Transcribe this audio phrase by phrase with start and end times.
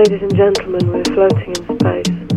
[0.00, 2.29] Ladies and gentlemen, we're floating in space.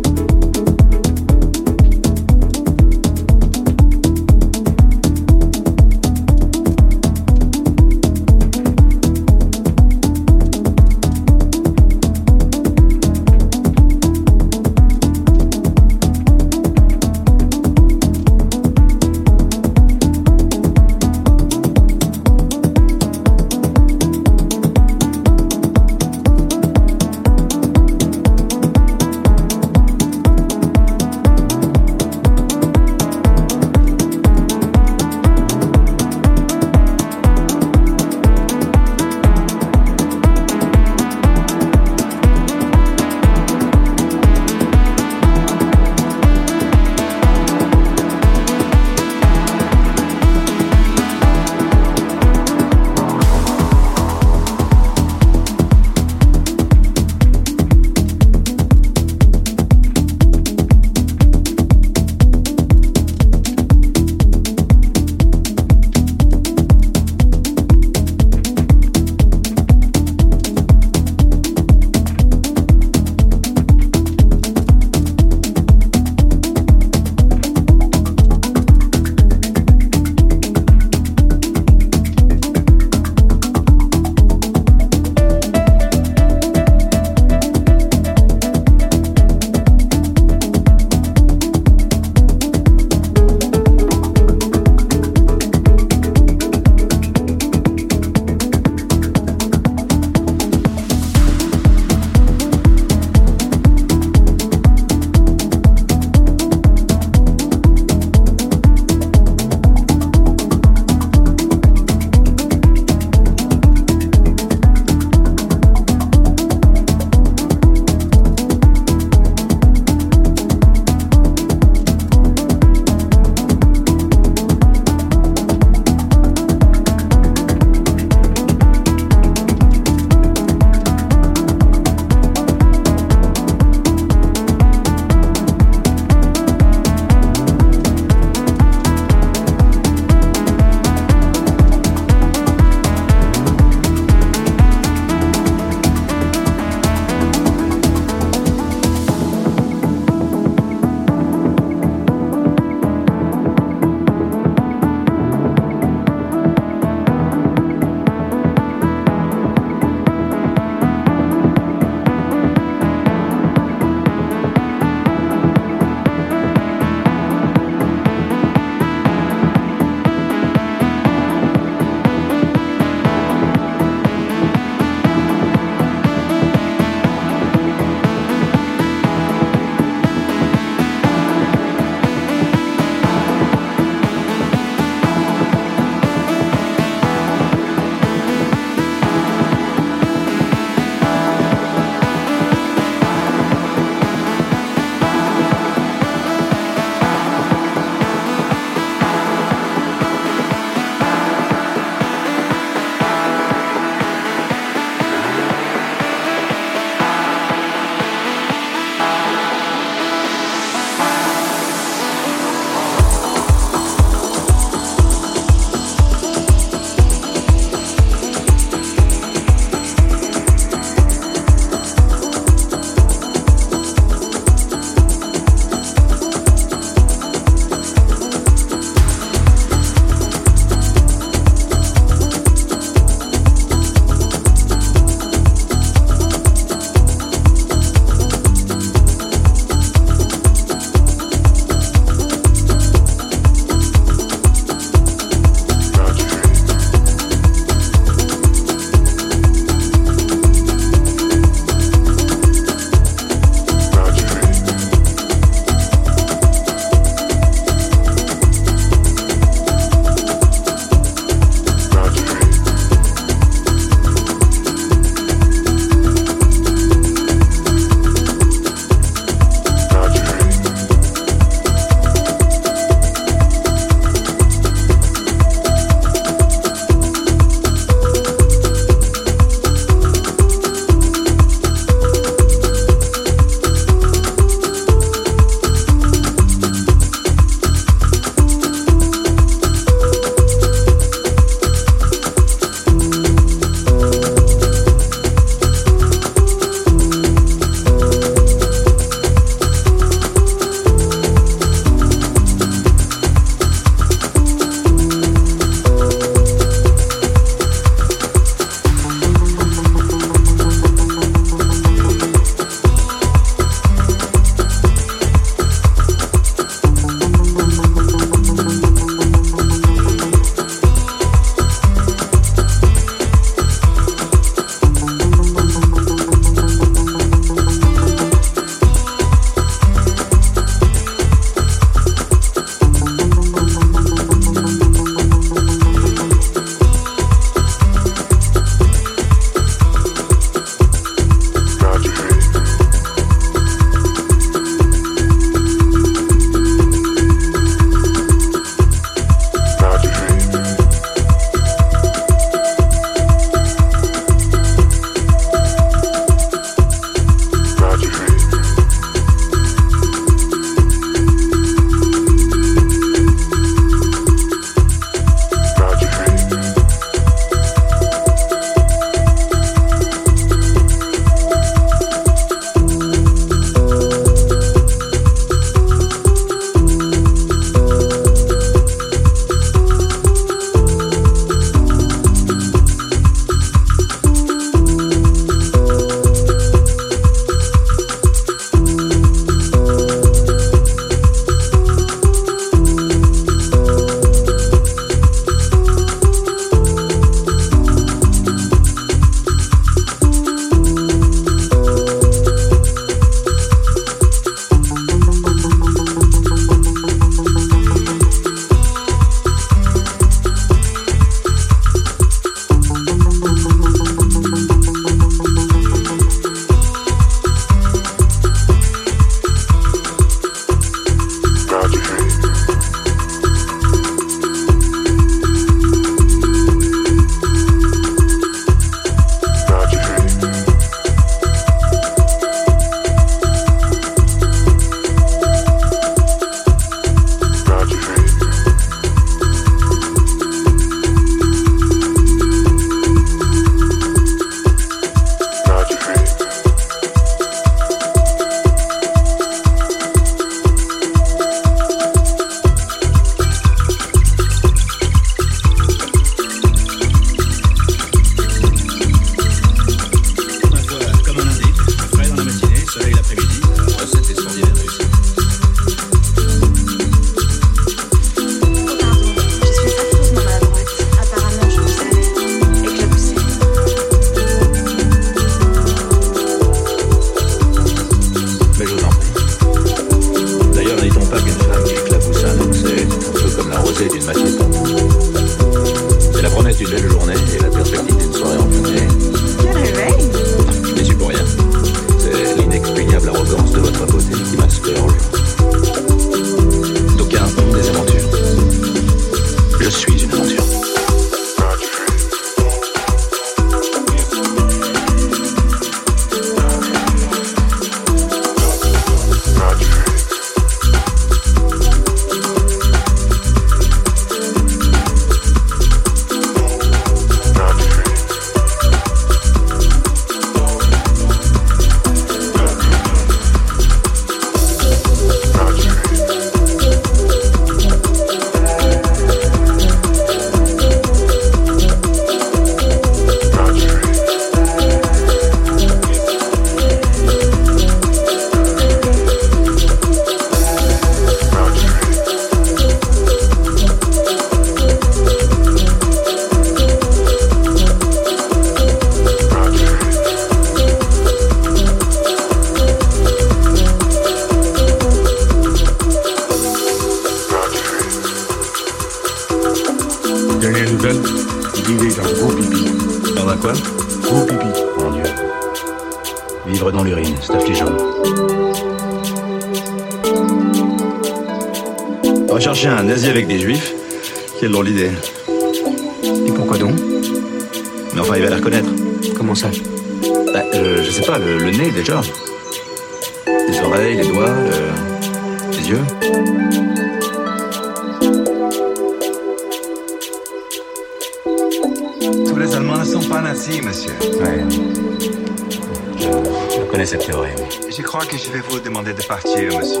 [596.94, 597.58] connaissez le théorème.
[597.90, 600.00] Je crois que je vais vous demander de partir, monsieur.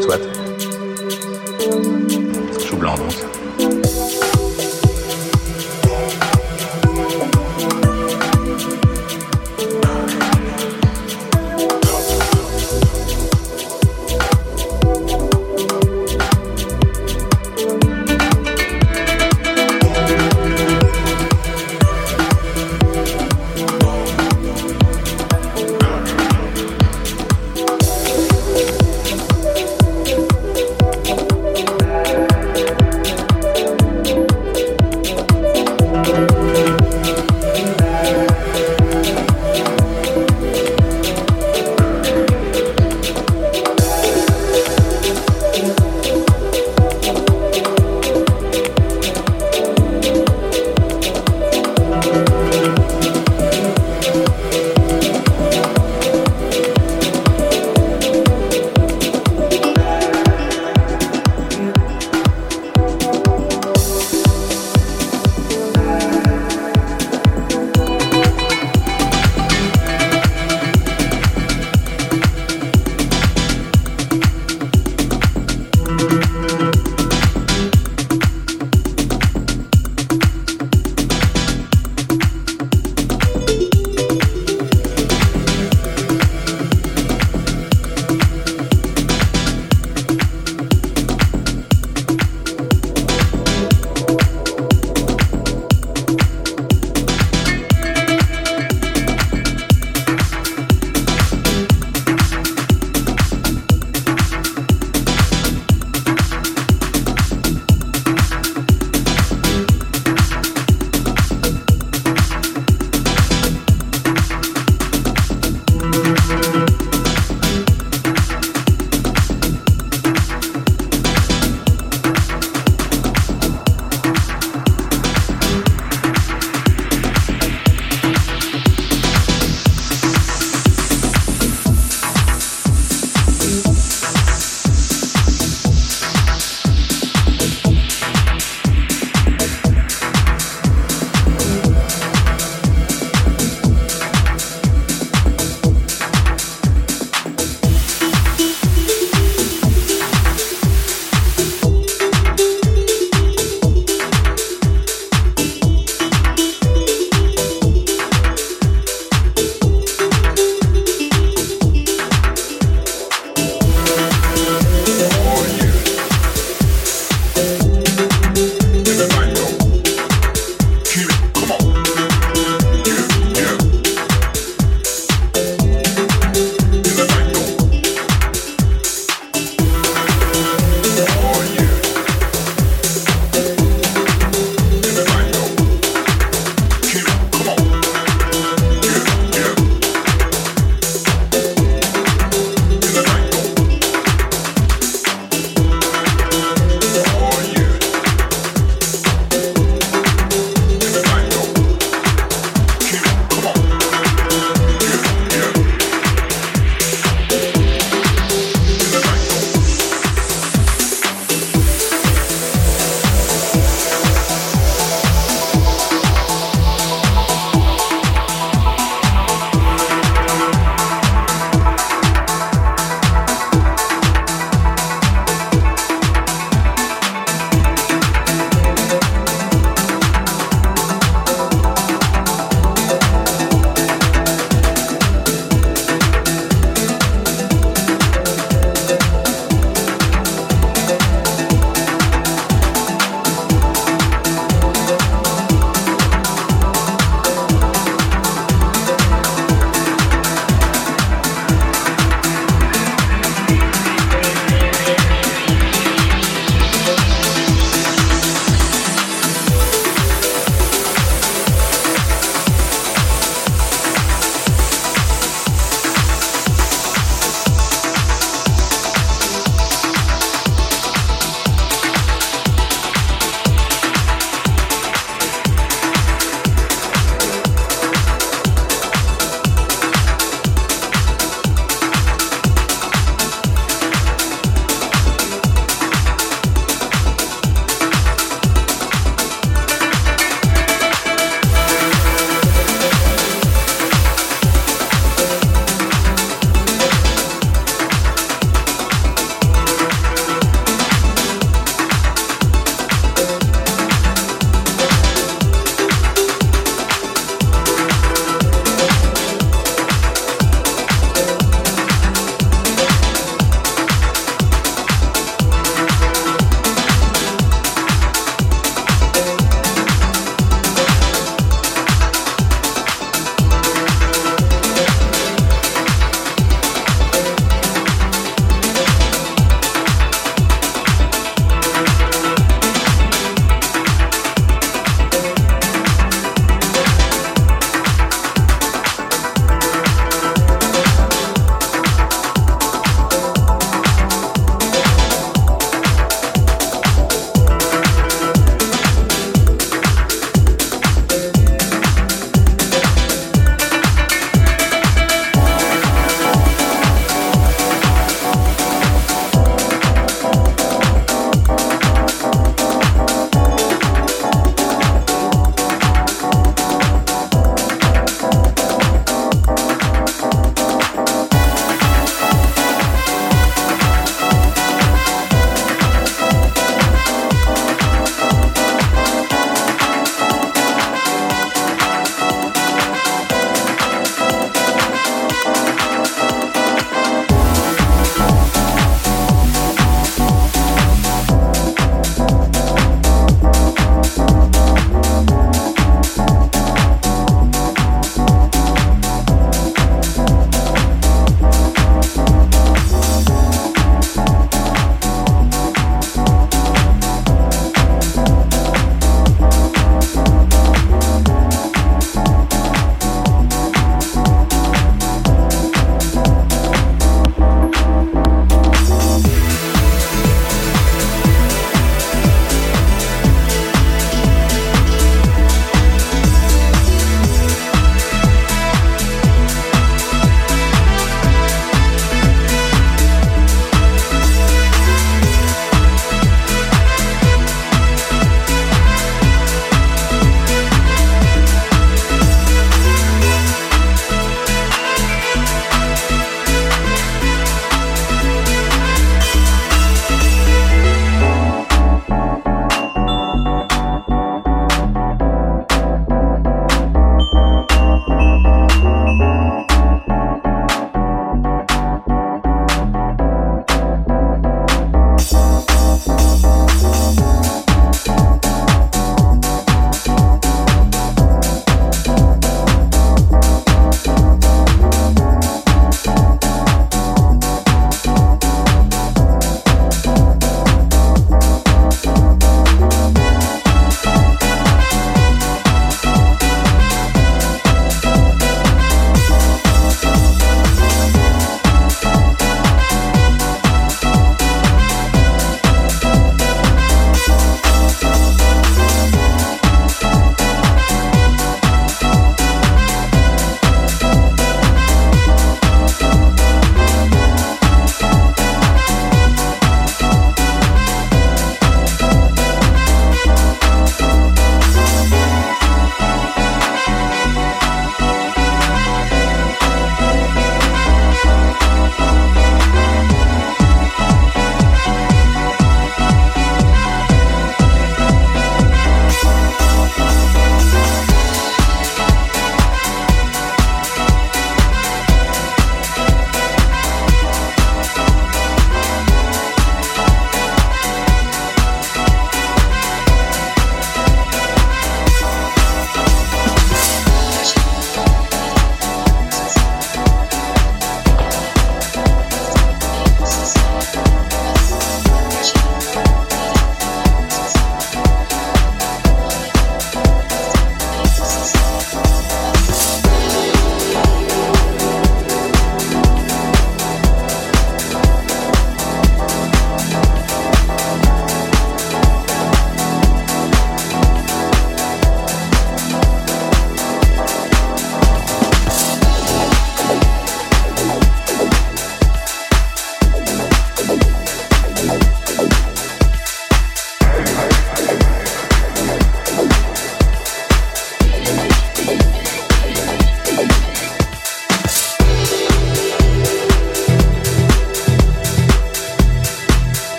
[0.00, 0.18] Soit.
[2.58, 3.43] Chou blanc, donc.